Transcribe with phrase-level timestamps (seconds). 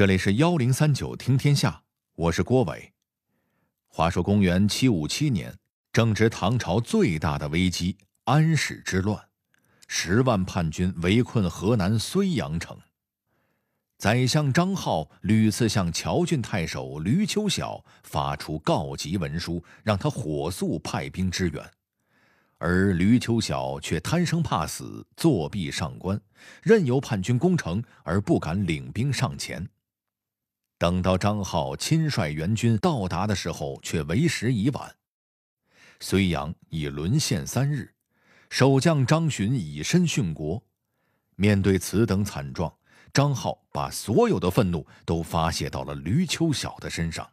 [0.00, 1.82] 这里是幺零三九听天下，
[2.14, 2.90] 我是郭伟。
[3.86, 5.54] 话说公元七五七年，
[5.92, 9.22] 正值唐朝最大的危机——安史之乱，
[9.88, 12.78] 十万叛军围困河南睢阳城。
[13.98, 21.70] 宰相张浩屡次向乔郡太守闾丘晓发出告急文书，让他火速派兵支援。
[22.56, 26.18] 而闾丘晓却贪生怕死，作弊上官，
[26.62, 29.68] 任由叛军攻城，而不敢领兵上前。
[30.80, 34.90] 等到张浩亲率援军到达的时候，却为时已晚。
[36.00, 37.92] 睢阳已沦陷三日，
[38.48, 40.62] 守将张巡以身殉国。
[41.36, 42.72] 面对此等惨状，
[43.12, 47.28] 张浩把所有的愤怒都发泄到了闾丘晓的身上。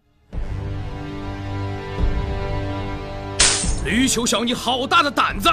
[3.86, 5.50] 吕秋晓，你好大的胆子！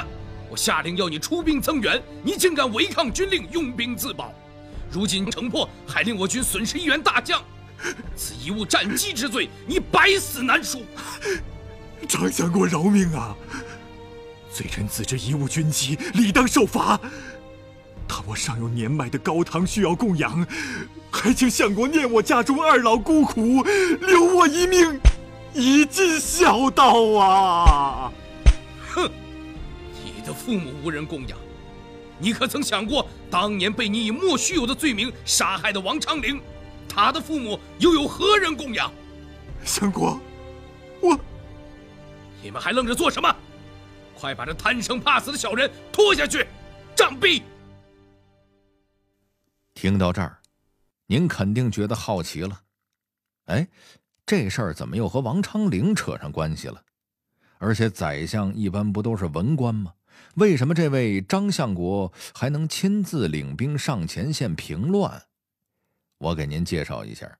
[0.51, 4.35] 我下令要你出兵增援，你竟敢违抗军令，拥兵自保。
[4.91, 7.41] 如今城破，还令我军损失一员大将，
[8.17, 10.83] 此贻误战机之罪，你百死难赎。
[12.09, 13.35] 丞相国饶命啊！
[14.53, 17.01] 罪臣自知贻误军机，理当受罚。
[18.07, 20.47] 但我尚有年迈的高堂需要供养，
[21.11, 23.63] 还请相国念我家中二老孤苦，
[24.01, 25.01] 留我一命，
[25.55, 28.13] 以尽孝道啊！
[28.95, 29.11] 哼！
[30.05, 31.39] 你的父母无人供养，
[32.19, 36.41] 你可曾想过当年被你以莫须有的罪名杀害的王昌龄，
[36.95, 38.93] 他的父母又有何人供养？
[39.65, 40.21] 相国，
[41.01, 41.19] 我……
[42.41, 43.35] 你们还愣着做什么？
[44.17, 46.47] 快把这贪生怕死的小人拖下去，
[46.95, 47.43] 杖毙！
[49.75, 50.39] 听到这儿，
[51.07, 52.61] 您肯定觉得好奇了。
[53.47, 53.67] 哎，
[54.25, 56.81] 这事儿怎么又和王昌龄扯上关系了？
[57.59, 59.93] 而且宰相一般不都是文官吗？
[60.37, 65.21] 为什么这位张相国还能亲自领兵上前线平乱？
[66.25, 67.31] 我给您介绍一下，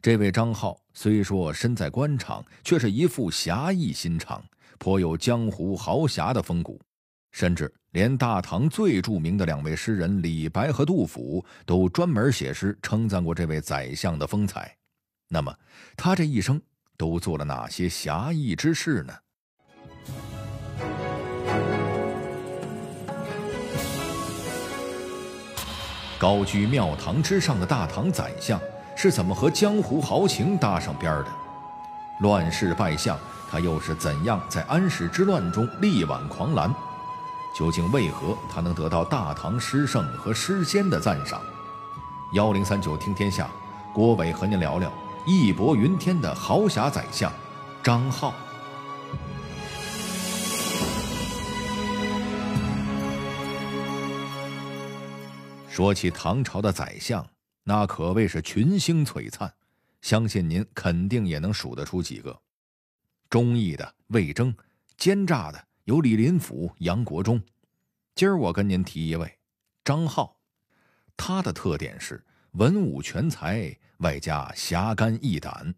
[0.00, 4.40] 这位张浩虽说身在官场，却是一副侠义心肠，
[4.78, 6.80] 颇有江湖豪侠的风骨，
[7.32, 14.72] 甚至连大唐最著名的两位诗人李白和杜甫都专门写诗称赞过这位宰相的风采。
[15.26, 15.52] 那么，
[15.96, 16.62] 他这一生
[16.96, 19.12] 都做了哪些侠义之事呢？
[26.18, 28.60] 高居庙堂之上的大唐宰相
[28.96, 31.26] 是怎么和江湖豪情搭上边的？
[32.18, 33.16] 乱世败相，
[33.48, 36.74] 他又是怎样在安史之乱中力挽狂澜？
[37.56, 41.40] 究竟为何他能得到大唐诗圣和诗仙的赞赏？
[42.32, 43.48] 幺零三九听天下，
[43.94, 44.92] 郭伟和您聊聊
[45.24, 47.32] 义薄云天的豪侠宰相
[47.80, 48.34] 张浩。
[55.78, 57.24] 说起唐朝的宰相，
[57.62, 59.54] 那可谓是群星璀璨，
[60.02, 62.36] 相信您肯定也能数得出几个。
[63.30, 64.52] 忠义的魏征，
[64.96, 67.40] 奸诈的有李林甫、杨国忠。
[68.16, 69.38] 今儿我跟您提一位
[69.84, 70.40] 张浩，
[71.16, 75.72] 他的特点是文武全才，外加侠肝义胆。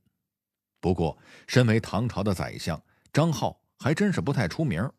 [0.81, 4.91] 不过，身为唐朝的宰相，张浩还真是不太出名。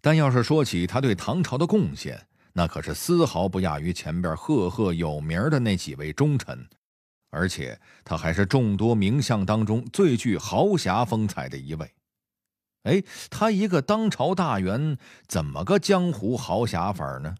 [0.00, 6.68] 但要是说起他对唐朝的贡献，那可是丝毫不亚于前边赫赫有名的那几位忠臣，
[7.30, 11.90] 而且他还是众多名相当中最具豪侠风采的一位。
[12.82, 17.34] 哎，他一个当朝大员，怎么个江湖豪侠法呢？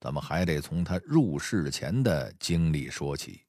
[0.00, 3.42] 咱们还得从他入世前的经历说起。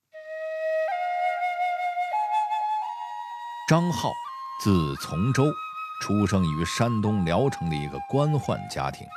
[3.69, 4.11] 张浩，
[4.63, 5.45] 字从周，
[6.01, 9.07] 出生于山东聊城的一个官宦家庭。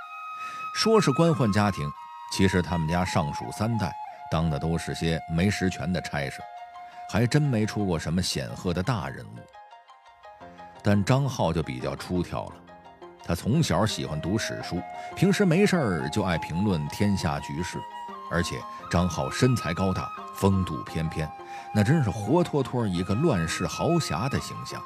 [0.75, 1.89] 说是官宦家庭，
[2.33, 3.93] 其实他们家上属三代，
[4.31, 6.41] 当的都是些没实权的差事，
[7.11, 9.39] 还真没出过什么显赫的大人物。
[10.83, 12.55] 但张浩就比较出挑了，
[13.23, 14.81] 他从小喜欢读史书，
[15.15, 17.79] 平时没事儿就爱评论天下局势，
[18.31, 18.59] 而且
[18.91, 21.31] 张浩身材高大，风度翩翩，
[21.75, 24.83] 那真是活脱脱一个乱世豪侠的形象。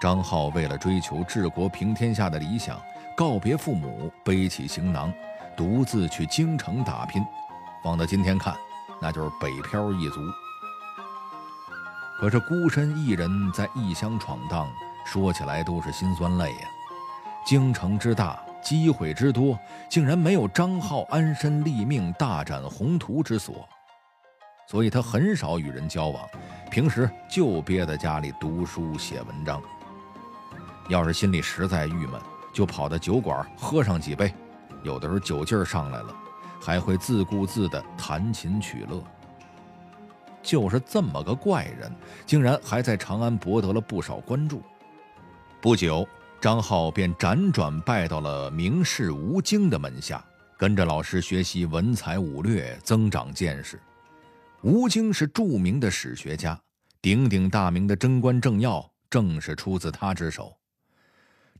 [0.00, 2.80] 张浩为了追求治国平天下的理想。
[3.18, 5.12] 告别父母，背起行囊，
[5.56, 7.20] 独自去京城打拼。
[7.82, 8.54] 放到今天看，
[9.02, 10.20] 那就是北漂一族。
[12.20, 14.70] 可是孤身一人在异乡闯荡，
[15.04, 16.68] 说起来都是心酸泪呀。
[17.44, 19.58] 京城之大，机会之多，
[19.90, 23.68] 竟然没有张浩安身立命、大展宏图之所。
[24.68, 26.24] 所以他很少与人交往，
[26.70, 29.60] 平时就憋在家里读书写文章。
[30.88, 32.20] 要是心里实在郁闷，
[32.52, 34.34] 就跑到酒馆喝上几杯，
[34.82, 36.14] 有的时候酒劲儿上来了，
[36.60, 39.02] 还会自顾自地弹琴取乐。
[40.42, 41.92] 就是这么个怪人，
[42.24, 44.62] 竟然还在长安博得了不少关注。
[45.60, 46.06] 不久，
[46.40, 50.24] 张浩便辗转拜到了名士吴京的门下，
[50.56, 53.78] 跟着老师学习文才武略，增长见识。
[54.62, 56.58] 吴京是著名的史学家，
[57.02, 58.80] 鼎鼎大名的《贞观政要》
[59.10, 60.57] 正是出自他之手。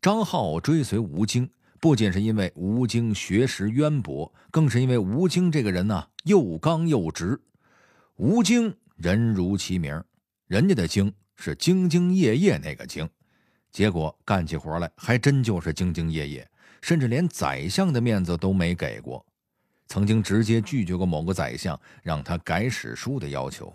[0.01, 1.51] 张浩追随吴京，
[1.81, 7.41] 不仅是因为吴京学识渊博，更是因为吴京这个人呢又刚又直。
[8.17, 10.03] 吴京人如其名，
[10.47, 13.09] 人家的“京”是兢兢业业那个“兢”。
[13.73, 16.49] 结果干起活来还真就是兢兢业业，
[16.81, 19.25] 甚至连宰相的面子都没给过，
[19.89, 23.73] 曾经直接拒绝过某个宰相让他改史书的要求。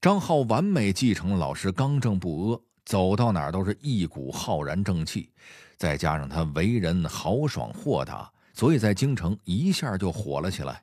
[0.00, 5.28] 张浩完美继承了老师刚正不阿，走到哪儿都是一股浩然正气，
[5.76, 10.82] 再加上他为人豪爽豁达，所以在京城一下就火了起来。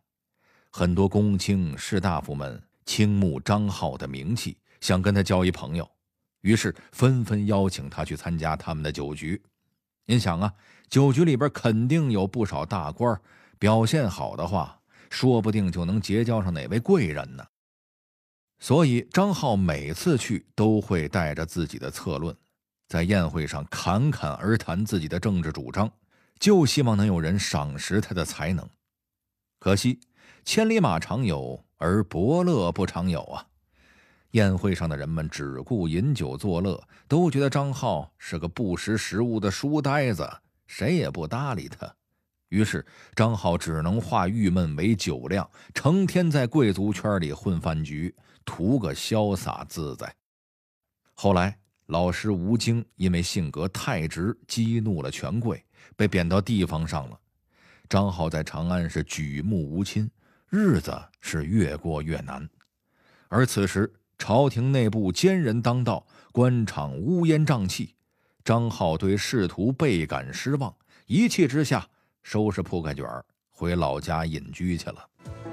[0.69, 5.89] 很多公卿士大夫们倾慕张浩的名气，想跟他交一朋友。
[6.41, 9.41] 于是纷纷邀请他去参加他们的酒局。
[10.06, 10.53] 您想啊，
[10.89, 13.17] 酒局里边肯定有不少大官，
[13.57, 14.77] 表现好的话，
[15.09, 17.45] 说不定就能结交上哪位贵人呢。
[18.63, 22.33] 所以张浩每次去都会带着自己的策论，
[22.88, 25.92] 在宴会上侃侃而谈自己的政治主张，
[26.39, 28.65] 就希望能有人赏识他的才能。
[29.60, 30.00] 可惜
[30.45, 33.45] 千里马常有，而伯乐不常有啊。
[34.31, 40.25] 宴会上的人们只顾饮酒作乐，都觉得张浩是个不识时务的书呆子，
[40.68, 41.94] 谁也不搭理他。
[42.48, 50.13] 于是张浩只能化郁闷为酒量，成天在贵族圈里混饭局，图个潇洒自在。
[51.13, 51.57] 后来
[51.88, 55.63] 老师吴京因为性格太直，激怒了权贵，
[55.95, 57.19] 被贬到地方上了。
[57.90, 60.10] 张浩在长安是举目无亲，
[60.50, 62.50] 日子是越过越难。
[63.28, 63.94] 而此时。
[64.16, 67.94] 朝廷内部奸人当道，官场乌烟瘴气。
[68.45, 70.74] 张浩对仕途倍感失望，
[71.07, 71.86] 一气之下
[72.22, 75.52] 收拾铺盖卷儿回老家隐居去了。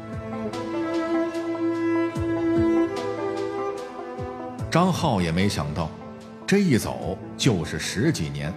[4.71, 5.91] 张浩也没想到，
[6.47, 8.55] 这一走就是十几年。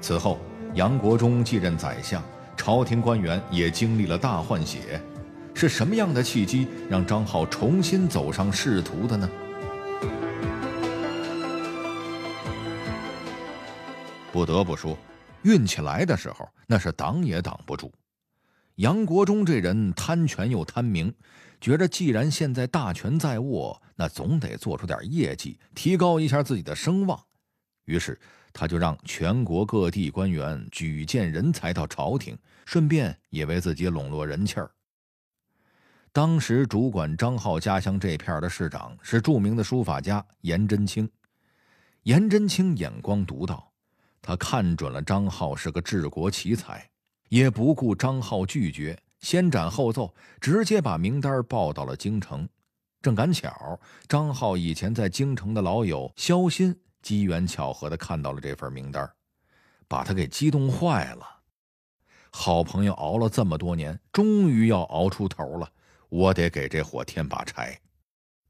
[0.00, 0.40] 此后，
[0.74, 2.20] 杨国忠继任宰相，
[2.56, 5.00] 朝廷官员也经历了大换血。
[5.54, 9.30] 是什么样的契机让张浩重新走上仕途的呢？
[14.32, 14.98] 不得不说，
[15.42, 17.92] 运气来的时候，那是挡也挡不住。
[18.74, 21.14] 杨国忠这人贪权又贪名，
[21.60, 27.22] 觉着既然现在大权在握，那总得做出点业绩，提高一下自己的声望。
[27.84, 28.18] 于是，
[28.52, 34.70] 他就让全国各地官员举荐人才到朝廷，顺便也为自己笼络人气儿。
[36.12, 41.10] 当时主管张浩家乡这片的市长是著名的书法家颜真卿。
[42.04, 43.70] 颜真卿眼光独到。
[44.22, 46.88] 他看准了张浩是个治国奇才，
[47.28, 52.48] 也不顾张浩拒绝，先斩后奏，直接把名单报到了京城。
[53.04, 53.78] 正赶巧，
[54.08, 59.06] 张浩以前在京城的老友肖鑫机缘巧合的看到了这份名单，
[59.86, 61.26] 把他给激动坏了。
[62.30, 65.70] 好朋友熬了这么多年，终于要熬出头了，
[66.08, 67.78] 我得给这火添把柴。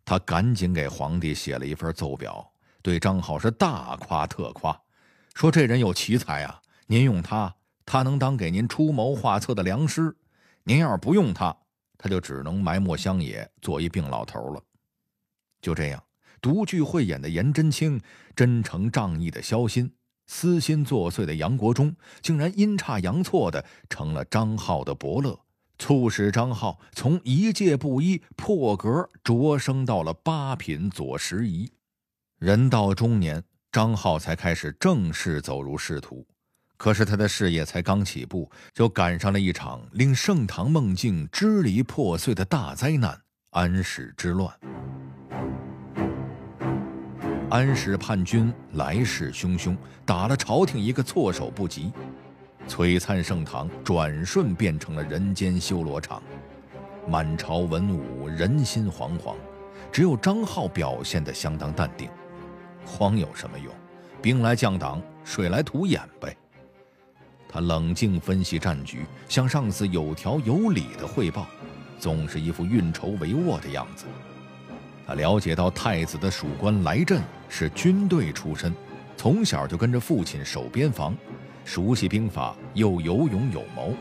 [0.04, 2.48] 他赶紧给皇帝写了一份奏表，
[2.80, 4.80] 对张浩是大夸特夸。
[5.34, 6.60] 说这人有奇才啊！
[6.86, 7.52] 您用他，
[7.84, 10.12] 他能当给您出谋划策的良师；
[10.62, 11.56] 您要是不用他，
[12.04, 14.62] 他就只能埋没乡野，做一病老头了。
[15.62, 16.04] 就这样，
[16.38, 17.98] 独具慧眼的颜真卿，
[18.36, 19.90] 真诚仗义的萧鑫，
[20.26, 25.40] 私心作祟的杨国忠，竟然阴差阳错的成了张浩的伯乐，
[25.78, 31.72] 促使张浩从一介布衣破格擢升到了八品左拾遗。
[32.38, 33.42] 人到中年。
[33.72, 36.24] 张浩才开始正式走入仕途，
[36.76, 43.18] 可是他的事业才刚起步，就赶上了一场令盛唐梦境支离破碎的大灾难——
[43.50, 44.52] 安史之乱。
[47.50, 51.92] 安史叛军来势汹汹，打了朝廷一个措手不及，
[52.68, 56.20] 璀璨盛唐转瞬变成了人间修罗场，
[57.06, 59.36] 满朝文武人心惶惶，
[59.92, 62.10] 只有张浩表现得相当淡定。
[62.84, 63.72] 慌有什么用？
[64.20, 66.36] 兵来将挡，水来土掩呗。
[67.54, 71.46] 他冷静分析战局，向上司有条有理的汇报，
[72.00, 74.06] 总是一副运筹帷幄的样子。
[75.06, 78.74] 他了解到太子的属官来镇是军队出身，
[79.16, 81.16] 从小就跟着父亲守边防，
[81.64, 83.94] 熟悉兵法，又有勇有谋，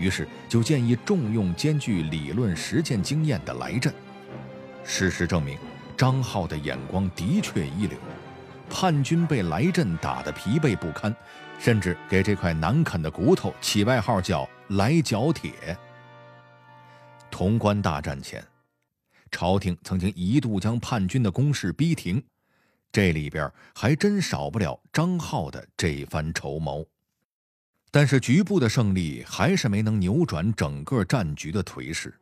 [0.00, 3.94] 于是就建议重用兼具理论实践经验的来镇。
[4.82, 5.56] 事实证明。
[5.96, 7.96] 张浩的眼光的确一流。
[8.68, 11.14] 叛军被来阵打得疲惫不堪，
[11.58, 15.76] 甚至给这块难啃的骨头起外号叫“来脚铁”。
[17.30, 18.42] 潼关大战前，
[19.30, 22.22] 朝廷曾经一度将叛军的攻势逼停，
[22.90, 26.86] 这里边还真少不了张浩的这番筹谋。
[27.90, 32.12] 但是局部的胜利还是没能扭转整个战局的颓势。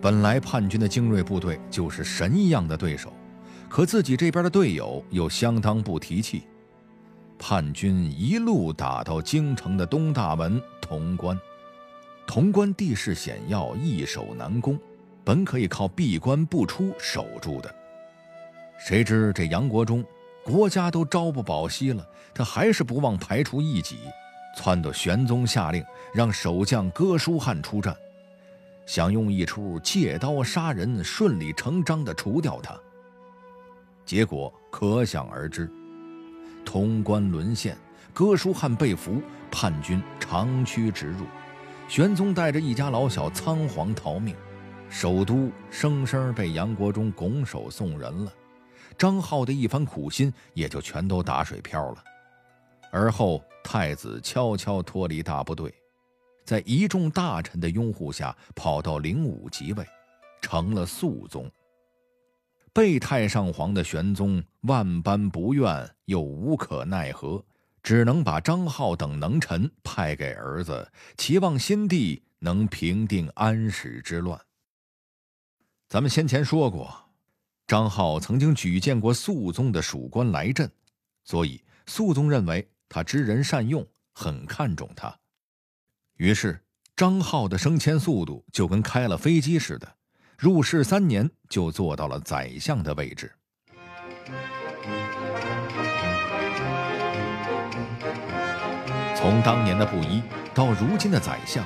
[0.00, 3.12] 本来叛军的精锐部队就是神一样的对手。
[3.70, 6.42] 可自己这边的队友又相当不提气，
[7.38, 11.38] 叛军一路打到京城的东大门潼关。
[12.26, 14.76] 潼关地势险要，易守难攻，
[15.22, 17.72] 本可以靠闭关不出守住的。
[18.76, 20.04] 谁知这杨国忠，
[20.42, 23.98] 国家都朝不保夕了，他还是不忘排除异己，
[24.58, 27.96] 撺掇玄宗下令让守将哥舒翰出战，
[28.84, 32.76] 想用一出借刀杀人，顺理成章地除掉他。
[34.10, 35.70] 结果可想而知，
[36.64, 37.78] 潼关沦陷，
[38.12, 41.26] 哥舒翰被俘，叛军长驱直入，
[41.86, 44.34] 玄宗带着一家老小仓皇逃命，
[44.88, 48.32] 首都生生被杨国忠拱手送人了，
[48.98, 52.02] 张浩的一番苦心也就全都打水漂了。
[52.90, 55.72] 而后太子悄悄脱离大部队，
[56.44, 59.86] 在一众大臣的拥护下，跑到灵武即位，
[60.42, 61.48] 成了肃宗。
[62.72, 67.44] 被太上皇的玄宗万般不愿，又无可奈何，
[67.82, 74.40] 只能把张浩等能臣派给儿子，期望新帝能平定安史之乱。
[75.88, 76.94] 咱们先前说过，
[77.66, 80.70] 张浩曾经举荐过肃宗的属官来镇，
[81.24, 85.12] 所以肃宗认为他知人善用，很看重他。
[86.14, 86.62] 于是
[86.94, 89.96] 张浩的升迁速度就跟开了飞机似的。
[90.40, 93.30] 入仕三年，就做到了宰相的位置。
[99.14, 100.22] 从当年的布衣
[100.54, 101.62] 到如今的宰相，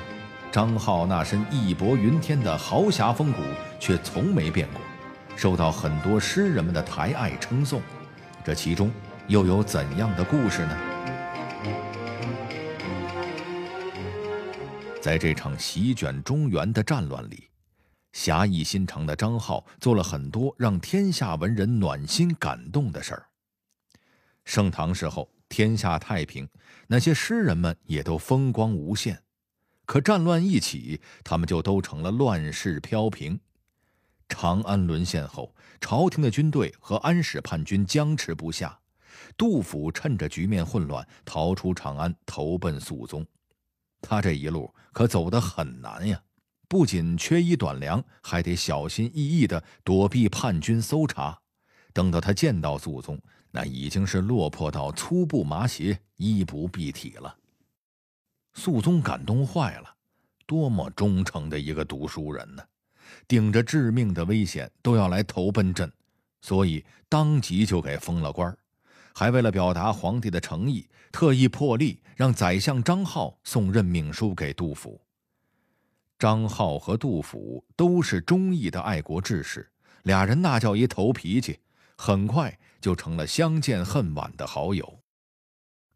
[0.51, 3.41] 张浩那身义薄云天的豪侠风骨
[3.79, 4.81] 却从没变过，
[5.37, 7.81] 受到很多诗人们的抬爱称颂。
[8.43, 8.91] 这其中
[9.27, 10.77] 又有怎样的故事呢？
[14.99, 17.47] 在这场席卷中原的战乱里。
[18.15, 23.27] 侠义心肠的张浩做了很多让天下文人暖心感动的事儿。
[24.45, 26.47] 盛唐时候，天下太平，
[26.87, 29.21] 那些诗人们也都风光无限。
[29.85, 33.37] 可战乱一起，他们就都成了乱世飘萍。
[34.29, 38.79] 长安沦陷后，朝廷的军队和安史叛军僵持不下，
[39.35, 43.27] 杜甫趁着局面混乱，逃出长安，投奔肃宗。
[44.01, 46.21] 他这一路可走得很难呀。
[46.67, 51.39] 不仅缺衣短粮，还得小心翼翼地躲避叛军搜查。
[51.93, 53.19] 等到他见到肃宗，
[53.51, 57.37] 那已经是落魄到粗布麻鞋、衣不蔽体了。
[58.53, 59.95] 肃宗感动坏了，
[60.45, 62.63] 多么忠诚的一个读书人呢！
[63.27, 65.91] 顶着致命的危险都要来投奔朕，
[66.41, 68.57] 所以当即就给封了官
[69.13, 74.99] 还为了表达皇帝的诚意，特意破例让宰相张浩送任命书给杜甫。
[76.17, 79.69] 张浩和杜甫都是忠义的爱国志士，
[80.03, 81.59] 俩人那叫一头脾气，
[81.97, 84.99] 很快就成了相见恨晚的好友。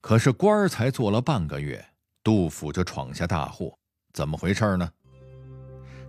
[0.02, 1.86] 可是官儿才做了半个月，
[2.24, 3.78] 杜甫就闯下大祸，
[4.14, 4.90] 怎么回事呢？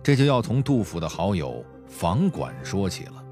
[0.03, 3.23] 这就要从杜甫的好友房管说起了。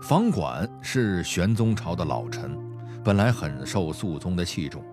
[0.00, 2.56] 房管是玄宗朝的老臣，
[3.02, 4.84] 本来很受肃宗的器重，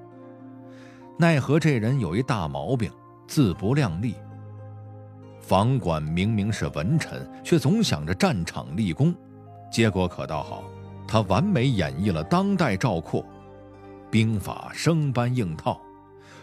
[1.20, 2.92] 奈何这人有一大毛病，
[3.28, 4.16] 自不量力。
[5.48, 9.14] 房管明明是文臣，却总想着战场立功，
[9.72, 10.64] 结果可倒好，
[11.08, 13.24] 他完美演绎了当代赵括，
[14.10, 15.80] 兵法生搬硬套，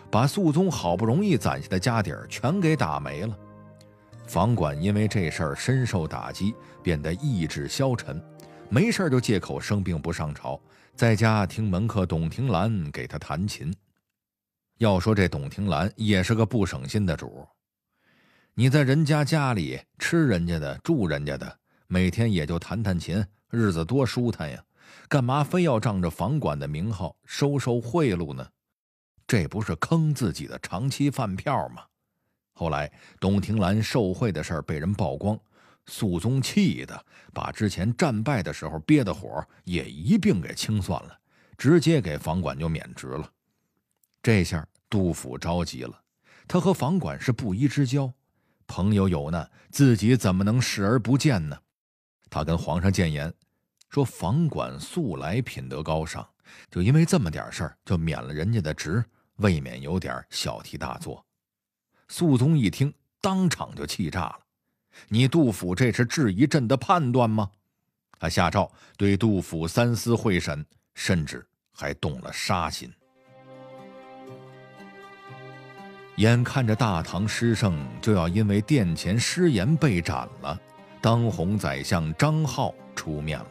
[0.08, 3.36] 把肃宗好不容易攒下的家底儿全给打没了。
[4.28, 8.22] 房管因为这事儿深受打击，变得意志消沉，
[8.68, 10.60] 没事就借口生病不上朝，
[10.94, 13.74] 在家听门客董庭兰给他弹琴。
[14.78, 17.42] 要说这董庭兰也是个不省心的主儿。
[18.54, 24.62] 你在人家家里吃人家的住人家的，每天也就弹弹琴，日子多舒坦呀！
[25.08, 28.46] 干嘛非要仗着房管的名号收受贿赂呢？
[29.26, 31.82] 这不是坑自己的长期饭票吗？
[32.52, 35.40] 后来董庭兰受贿的事儿被人曝光，
[35.86, 41.18] 肃宗气的把之前战败的时候憋的火也一并给清算了，
[41.56, 43.32] 直接给房管就免职了。
[44.22, 46.02] 这下杜甫着急了，
[46.46, 48.12] 他和房管是布衣之交。
[48.72, 51.58] 朋友有难，自己怎么能视而不见呢？
[52.30, 53.30] 他跟皇上谏言，
[53.90, 56.26] 说房管素来品德高尚，
[56.70, 59.04] 就因为这么点事儿就免了人家的职，
[59.36, 61.22] 未免有点小题大做。
[62.08, 64.40] 肃宗一听，当场就气炸了
[65.08, 67.50] ：“你杜甫这是质疑朕的判断吗？”
[68.18, 70.64] 他下诏对杜甫三思会审，
[70.94, 72.90] 甚至还动了杀心。
[76.22, 80.56] 眼看着大唐诗圣就要因为殿前失言被斩了，
[81.00, 83.46] 当红宰相张浩出面了。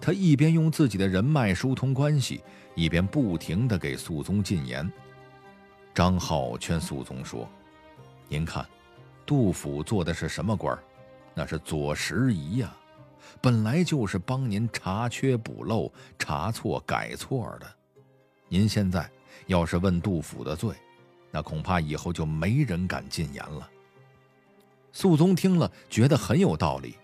[0.00, 2.44] 他一边用自己的人脉疏通关系，
[2.76, 4.88] 一边不停地给肃宗进言。
[5.92, 7.50] 张浩劝肃宗说
[8.30, 8.64] ：“您看，
[9.26, 10.78] 杜甫做的是什么官
[11.34, 12.72] 那是左拾遗呀，
[13.40, 17.66] 本来就是帮您查缺补漏、查错改错的。
[18.46, 19.10] 您现在
[19.48, 20.72] 要是问杜甫的罪，”
[21.30, 23.68] 那恐怕以后就没人敢进言了。
[24.92, 26.96] 肃宗听了，觉得很有道理，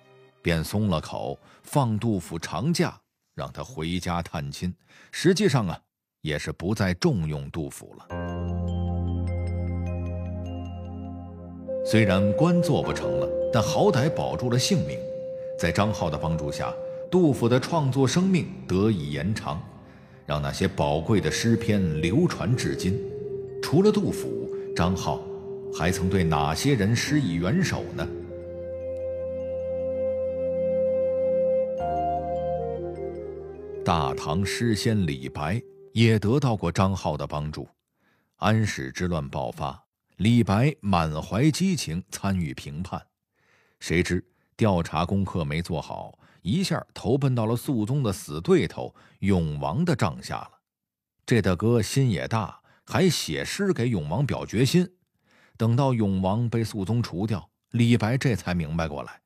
[0.43, 2.99] 便松了口，放杜甫长假，
[3.35, 4.75] 让他回家探亲。
[5.13, 5.81] 实际上啊，
[6.23, 8.09] 也是不再重用杜甫了。
[11.85, 14.99] 虽然官做不成了，但好歹保住了性命。
[15.57, 16.75] 在张浩的帮助下，
[17.09, 19.63] 杜甫的创作生命得以延长，
[20.27, 23.01] 让那些宝贵的诗篇流传至今。
[23.69, 25.27] 除了杜甫，张浩
[25.75, 28.09] 还曾对哪些人施以援手呢？
[33.85, 35.61] 大唐诗仙李白
[35.93, 37.69] 也得到过张浩的帮助。
[38.37, 39.85] 安史之乱爆发，
[40.19, 43.05] 李白满怀激情参与平叛，
[43.81, 44.25] 谁知
[44.57, 50.51] 调查功课没做好，一下投奔到了肃宗的死对头永王的帐下了。
[51.27, 52.61] 这大哥心也大。
[52.87, 54.89] 还写诗给永王表决心，
[55.57, 59.21] 等到永王被肃宗除掉，李白这才明白过来，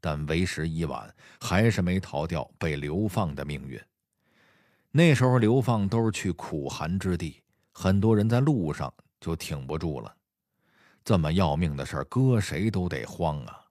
[0.00, 3.78] 但为时已晚，还是没逃掉被流放的命运。
[4.92, 10.14] 那时候流放都是去苦寒之地，很多人在路上就挺不住了。
[11.04, 13.64] 这么要命的事，搁谁都得慌啊！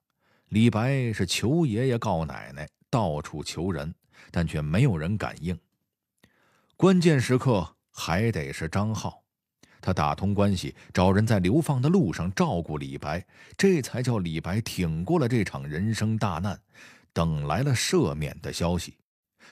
[0.48, 3.94] 李白是求爷爷告奶奶，到处求人，
[4.30, 5.58] 但却没有人敢应。
[6.76, 9.19] 关键时刻还得是张浩。
[9.80, 13.24] 他打通关系，找人在流放的路上照顾李白，
[13.56, 16.60] 这才叫李白挺过了这场人生大难，
[17.12, 18.94] 等来了赦免的消息，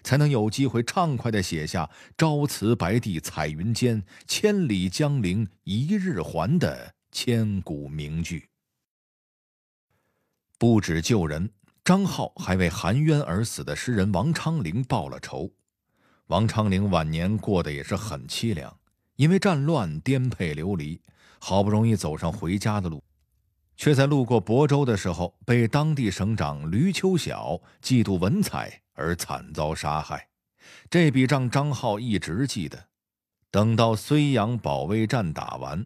[0.03, 1.89] 才能有机会畅快地写下
[2.19, 8.49] “朝辞白帝彩云间，千里江陵一日还”的千古名句。
[10.59, 11.51] 不止救人，
[11.85, 15.51] 张浩还为含冤而死的诗人王昌龄报了仇。
[16.27, 18.77] 王昌龄晚年过得也是很凄凉。
[19.19, 21.01] 因为战乱颠沛流离，
[21.41, 23.03] 好不容易走上回家的路，
[23.77, 30.29] 却在路过亳州的时候，被当地省长吕秋晓嫉妒文采而惨遭杀害。
[30.89, 32.79] 这笔账张浩一直记得。
[33.51, 35.85] 等到睢阳保卫战打完，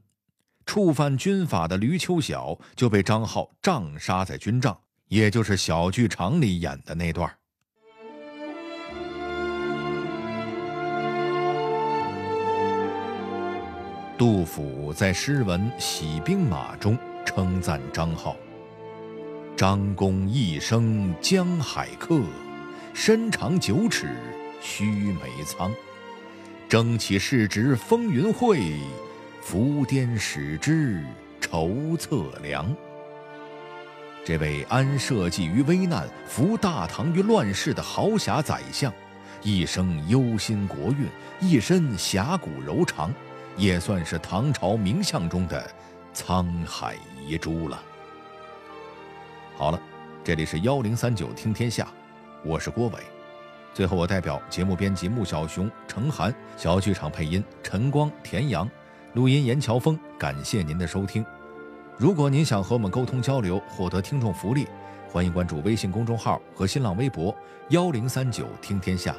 [0.67, 7.35] 触犯军法的吕秋晓就被张浩杖杀在军帐，也就是小剧场里演的那段。
[14.23, 18.37] 杜甫在诗文《喜兵马》中称赞张浩
[19.59, 22.21] ：“张公一生江海客，
[22.95, 24.15] 身长九尺
[24.61, 25.75] 须眉苍。
[26.69, 28.79] 征起世职风云会，
[29.41, 31.05] 伏颠使之
[31.41, 32.73] 筹策量。”
[34.25, 38.93] 这位安社稷于危难、扶大唐于乱世的豪侠宰相，
[39.43, 41.09] 一生忧心国运，
[41.41, 43.13] 一身侠骨柔肠。
[43.57, 45.71] 也算是唐朝名相中的
[46.15, 47.83] 沧海遗珠了。
[49.57, 49.81] 好了，
[50.25, 51.87] 这里是幺零三九听天下，
[52.45, 52.99] 我是郭伟。
[53.75, 58.69] 最后，我代表节目编辑穆小熊、程涵，小剧场配音陈光、田阳，
[59.15, 59.99] 录音严乔峰。
[60.19, 61.25] 感谢您的收听。
[61.97, 64.67] 如果您想和我们沟通交流，获得听众福利，
[65.09, 67.35] 欢迎关注微信公众号和新浪微博
[67.69, 69.15] 幺零三九听天下。